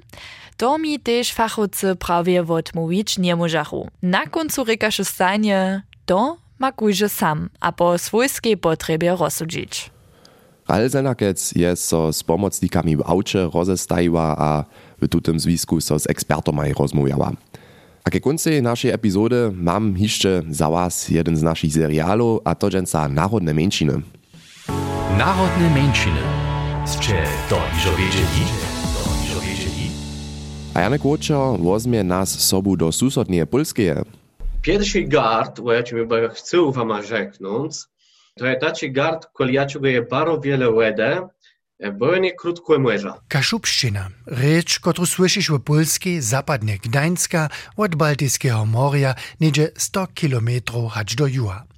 to 0.56 0.78
mi 0.78 1.00
też 1.00 1.32
fachowcy 1.32 1.96
prawie 1.96 2.42
odmówić 2.42 3.18
nie 3.18 3.36
możachu. 3.36 3.88
Na 4.02 4.26
końcu 4.26 4.64
rekaše 4.64 5.04
stanie, 5.04 5.82
to 6.06 6.36
ma 6.58 6.72
kujże 6.72 7.08
sam, 7.08 7.48
a 7.60 7.72
po 7.72 7.98
swojskiej 7.98 8.56
potrzebie 8.56 9.16
rozsudzić. 9.16 9.90
Rahel 10.68 10.90
Zelnakec 10.90 11.52
je 11.52 11.76
so 11.76 12.12
z 12.12 12.22
pomocnikami 12.22 12.96
w 12.96 13.02
aucie 13.06 13.50
rozestajiła, 13.54 14.36
a 14.38 14.64
w 15.02 15.08
tutym 15.08 15.40
zwisku 15.40 15.80
so 15.80 15.98
z 15.98 16.10
ekspertomaj 16.10 16.72
rozmawiała. 16.72 17.32
A 18.04 18.10
ke 18.10 18.20
końcu 18.20 18.50
naszej 18.62 18.90
epizody 18.90 19.50
mam 19.54 19.98
jeszcze 19.98 20.42
za 20.50 20.70
was 20.70 21.08
jeden 21.08 21.36
z 21.36 21.42
naszych 21.42 21.72
serialów, 21.72 22.40
a 22.44 22.54
to 22.54 22.70
dżęca 22.70 23.08
Narodne 23.08 23.54
Mężczyny. 23.54 24.02
Narodne 25.18 25.70
Mężczyny. 25.70 26.22
Ste 26.86 27.24
to 27.48 27.58
iżo 27.78 27.96
wiedzieli? 27.96 28.75
A 30.76 30.80
Janek 30.80 31.04
Łočo 31.04 31.58
wozmie 31.58 32.04
nas 32.04 32.40
sobu 32.40 32.76
do 32.76 32.92
susodnie 32.92 33.46
Polskie. 33.46 34.02
Pierwszy 34.62 35.02
gard, 35.02 35.60
o 35.60 35.72
jakim 35.72 35.98
ja 35.98 36.28
chcę 36.28 36.72
wam 36.72 37.02
rzeknąć, 37.02 37.76
to 38.38 38.46
jest 38.46 38.60
taki 38.60 38.92
gard, 38.92 39.26
koliaczego 39.32 39.86
je 39.86 40.02
bardzo 40.02 40.40
wiele 40.40 40.70
łede, 40.70 41.28
bo 41.98 42.16
nie 42.16 42.32
krótko 42.32 42.78
młeża. 42.78 43.20
Kaszubszczyna, 43.28 44.08
rzecz, 44.26 44.80
którą 44.80 45.06
słyszysz 45.06 45.50
w 45.50 45.60
Polskiej, 45.60 46.20
zapadnie 46.20 46.78
Gdańska, 46.78 47.48
od 47.76 47.94
Bałtyckiego 47.94 48.66
Morza, 48.66 49.14
niedzie 49.40 49.70
100 49.76 50.06
kilometrów 50.06 50.92
hać 50.92 51.14
do 51.14 51.26
juha. 51.26 51.75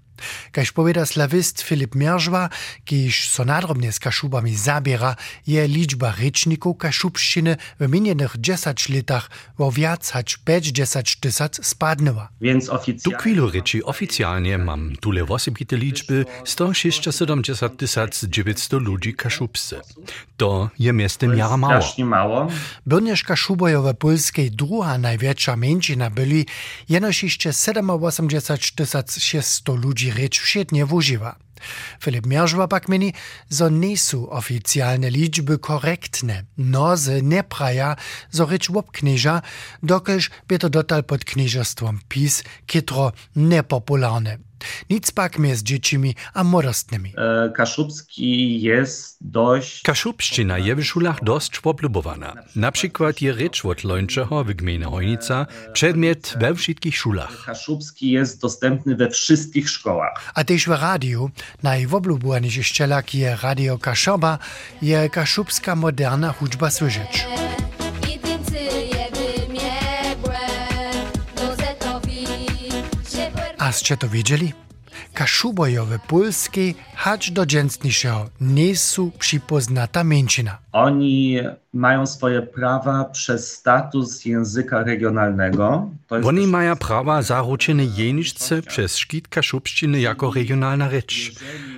Kaž 0.53 0.73
poveda 0.73 1.07
slavist 1.07 1.63
Filip 1.63 1.95
Meržva, 1.95 2.49
kiž 2.85 3.29
so 3.31 3.45
nadrobne 3.45 3.93
s 3.93 3.99
kašubami 3.99 4.55
zabiera, 4.55 5.17
je 5.47 5.63
liczba 5.69 6.15
rečnikov 6.19 6.79
kašubščine 6.79 7.59
v 7.81 7.83
minjenych 7.89 8.37
10 8.37 8.89
letach 8.95 9.31
vo 9.59 9.71
viac 9.71 10.03
hač 10.11 10.37
50 10.45 11.21
tysac 11.21 11.61
spadnęła. 11.63 12.29
Więc 12.41 12.69
oficjalnie... 12.69 13.17
Tu 13.17 13.23
chwilu 13.23 13.51
reči 13.51 13.85
oficjalnie 13.85 14.59
mam 14.59 14.97
tule 15.01 15.25
wosibite 15.25 15.77
liczby 15.77 16.25
170 16.45 17.77
tysac 17.77 18.25
900 18.25 18.83
ludzi 18.83 19.15
kaszubsce. 19.15 19.81
To 20.37 20.71
je 20.79 20.93
miestem 20.93 21.39
jara 21.39 21.57
mało. 21.57 21.85
Mało. 21.99 22.49
Byrniesz 22.87 23.23
kaszubojo 23.25 23.83
w 23.83 23.95
Polskiej 23.95 24.51
druga 24.51 24.99
największa 24.99 25.57
mężczyzna 25.57 26.11
byli, 26.11 26.47
jenoż 26.89 27.23
jeszcze 27.23 27.49
87 27.49 28.69
tysac 28.77 29.19
600 29.19 29.69
ludzi 29.69 30.08
rzecz 30.13 30.41
wszednie 30.41 30.87
używa. 30.87 31.37
Filip 32.01 32.27
Meržva 32.27 32.69
pak 32.69 32.89
meni, 32.89 33.13
zo 33.49 33.69
nisu 33.69 34.31
oficjalne 34.31 35.11
liczby 35.11 35.59
korektne, 35.59 36.45
no 36.59 36.97
z 36.97 37.23
nie 37.23 37.43
praja, 37.43 37.97
zo 38.31 38.47
rzecz 38.47 38.71
obkniża, 38.71 39.43
dokelż 39.83 40.31
by 40.49 40.59
to 40.59 40.71
dotal 40.71 41.05
pod 41.05 41.25
kniżerstwom 41.25 42.01
PiS, 42.09 42.45
kitro 42.67 43.13
nepopularne. 43.37 44.48
Nic 44.91 45.11
pak 45.11 45.39
z 45.55 45.63
dziećmi 45.63 46.15
a 46.35 46.45
młodostnymi. 46.45 47.13
E, 47.17 47.53
Kaszubski 47.57 48.61
jest 48.61 49.17
dość... 49.21 49.83
Kaszubszczyna 49.83 50.59
je 50.59 50.77
w 50.77 50.85
szulach 50.85 51.25
dość 51.25 51.61
poplubowana. 51.61 52.35
Na 52.57 52.73
przykład 52.73 53.23
je 53.23 53.33
rycz 53.33 53.65
od 53.65 53.85
Lończeho 53.85 54.45
w 54.45 54.53
gminie 54.53 54.85
Hojnica 54.85 55.47
przedmiot 55.73 56.35
we 56.41 56.55
wszystkich 56.55 56.97
szulach. 56.97 57.45
Kaszubski 57.47 58.11
jest 58.11 58.41
dostępny 58.41 58.97
we 58.97 59.11
wszystkich 59.11 59.71
szkołach. 59.71 60.33
A 60.35 60.45
też 60.45 60.67
w 60.67 60.71
radiu, 60.71 61.31
najwoblubowaniejszy 61.63 62.65
szczelak 62.65 63.15
je 63.15 63.37
Radio 63.43 63.79
Kaszoba, 63.79 64.39
je 64.83 65.11
kaszubska 65.11 65.77
moderna 65.77 66.33
hudźba 66.33 66.71
słyszeć. 66.71 67.27
A 73.69 73.73
ste 73.73 73.97
to 73.97 74.09
widzieli? 74.09 74.53
kaszubojowe 75.15 75.99
polskiej 75.99 76.75
hacz 76.95 77.31
do 77.31 77.45
nie 78.41 78.77
są 78.77 79.11
przypoznata 79.11 80.05
męczyna. 80.05 80.59
Oni 80.73 81.41
mają 81.73 82.07
swoje 82.07 82.43
prawa 82.43 83.05
przez 83.05 83.53
status 83.53 84.25
języka 84.25 84.83
regionalnego. 84.83 85.91
Oni 86.25 86.47
mają 86.47 86.77
prawa 86.77 87.23
zaruczone 87.23 87.85
jeniczce 87.85 88.63
przez 88.63 88.97
szkit 88.97 89.29
kaszubszczyny 89.29 90.01
jako 90.01 90.33
regionalna 90.33 90.91
rzecz. 90.91 91.33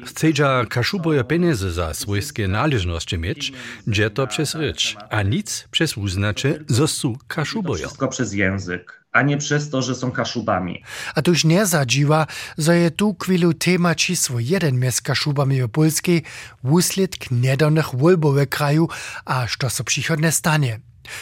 Chcedza 0.07 0.65
kaszuboje 0.69 1.25
pieniądze 1.25 1.71
za 1.71 1.95
swojskie 1.95 2.49
należności 2.49 3.19
mieć, 3.19 3.53
gdzie 3.87 4.11
to 4.11 4.27
przez 4.27 4.53
rzecz, 4.53 4.97
a 5.11 5.23
nic 5.23 5.69
przez 5.71 5.97
uznacze, 5.97 6.59
że 6.69 6.89
są 6.89 7.15
kaszuboje. 7.29 7.83
Wszystko 7.83 8.09
przez 8.09 8.33
język 8.33 9.00
a 9.13 9.23
nie 9.23 9.37
przez 9.39 9.71
to, 9.71 9.83
że 9.83 9.95
są 9.95 10.11
kaszubami. 10.11 10.83
A 11.15 11.23
tuż 11.23 11.45
nie 11.45 11.67
zadziwa, 11.67 12.27
że 12.59 12.79
je 12.79 12.91
tu 12.91 13.17
chwilu 13.23 13.55
tema 13.55 13.95
czysło 13.95 14.41
jeden 14.41 14.79
miast 14.79 15.03
kaszubami 15.03 15.63
w 15.63 15.69
Polskiej, 15.69 16.23
wuslid 16.65 17.31
niedawnych 17.31 17.95
wolbowych 17.95 18.49
kraju, 18.49 18.89
a 19.25 19.47
co 19.59 19.71
so 19.71 19.85
przychodne 19.85 20.33
stanie. 20.33 20.81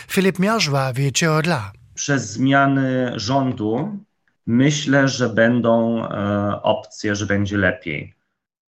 Filip 0.09 0.39
Miarzwa 0.39 0.93
wiecie 0.93 1.33
odla. 1.33 1.73
Przez 1.95 2.31
zmiany 2.33 3.13
rządu 3.17 3.99
myślę, 4.47 5.09
że 5.09 5.29
będą 5.29 6.05
e, 6.05 6.63
opcje, 6.63 7.17
że 7.17 7.27
będzie 7.27 7.57
lepiej. 7.57 8.18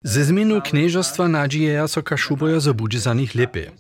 Ze 0.04 0.24
zmienu 0.24 0.62
knieżostwa 0.62 1.28
nadzieja 1.28 1.88
so 1.88 2.04
Kaszuboja 2.04 2.60
za 3.00 3.14
nich 3.14 3.36
lepiej. 3.36 3.72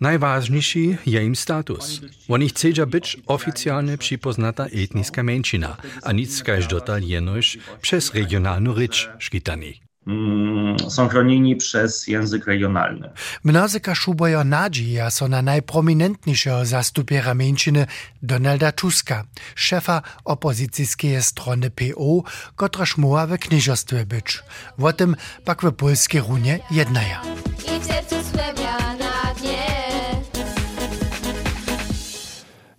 Najważniejszy 0.00 0.98
je 1.06 1.24
im 1.24 1.36
status. 1.36 2.00
Oni 2.28 2.48
chcedza 2.48 2.86
być 2.86 3.16
oficjalnie 3.26 3.98
przypoznata 3.98 4.66
etniska 4.66 5.22
mężczyzna, 5.22 5.76
a 6.02 6.12
nic 6.12 6.42
każ 6.42 6.66
dotal 6.66 7.02
jenoś 7.02 7.58
przez 7.80 8.14
regionalną 8.14 8.74
rycz 8.74 9.10
szkitani. 9.18 9.85
Mm, 10.06 10.90
są 10.90 11.08
chronieni 11.08 11.56
przez 11.56 12.06
język 12.06 12.46
regionalny. 12.46 13.10
Mnozy 13.44 13.80
kaszubojo 13.80 14.44
nadzieja 14.44 15.10
so 15.10 15.28
na 15.28 15.42
najprominentniejszego 15.42 16.64
zastupiera 16.64 17.34
mężczyzny 17.34 17.86
Donalda 18.22 18.72
Tuska, 18.72 19.24
szefa 19.54 20.02
opozycyjskiej 20.24 21.22
strony 21.22 21.70
PO, 21.70 22.22
kotraż 22.56 22.96
muła 22.96 23.26
w 23.26 23.38
knieżostwie 23.38 24.06
być. 24.06 24.42
O 24.78 24.92
tym 24.92 25.16
pak 25.44 25.62
w 25.62 25.72
polskiej 25.72 26.20
runie 26.20 26.58
jednaja. 26.70 27.22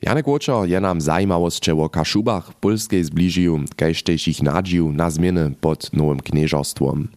Janek 0.07 0.27
Łočo 0.27 0.65
je 0.65 0.81
nam 0.81 1.01
zajmawosće 1.01 1.73
o 1.73 1.89
Kaszubach 1.89 2.53
Polskiej 2.53 3.03
zbližił, 3.03 3.59
kajż 3.75 4.03
też 4.03 4.27
ich 4.27 4.41
nadził 4.41 4.93
na 4.93 5.11
zmiany 5.11 5.51
pod 5.61 5.93
nowym 5.93 6.19
knieżostwom. 6.19 7.07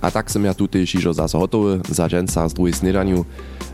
A 0.00 0.10
tak 0.10 0.30
ja 0.44 0.54
tutaj 0.54 0.86
šižo 0.86 1.12
zase 1.12 1.38
hotowy 1.38 1.80
za 1.90 2.08
dženca 2.08 2.48
z 2.48 2.54
druhej 2.54 2.72
snedaniu. 2.72 3.24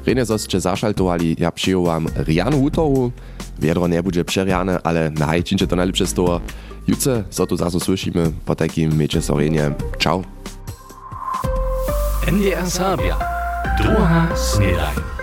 Rene 0.06 0.24
zosće 0.24 0.60
zašaltovali, 0.60 1.36
ja 1.38 1.50
přijel 1.50 1.82
wam 1.82 2.06
rianu 2.16 2.64
útoru. 2.64 3.12
Wiadro 3.60 3.88
nie 3.88 4.02
bude 4.02 4.24
przeriane, 4.24 4.80
ale 4.84 5.10
najčinče 5.10 5.66
to 5.66 5.76
najlepsze 5.76 6.06
z 6.06 6.14
toho. 6.14 6.40
Jutce 6.86 7.24
so 7.30 7.46
tu 7.46 7.56
zase 7.56 7.78
po 8.44 8.54
so 9.20 9.36
Rene. 9.36 9.74
Čau. 9.98 10.24
NDR 12.32 12.70
Sabia. 12.70 13.16
Druga 13.78 14.32
snedajn. 14.36 15.13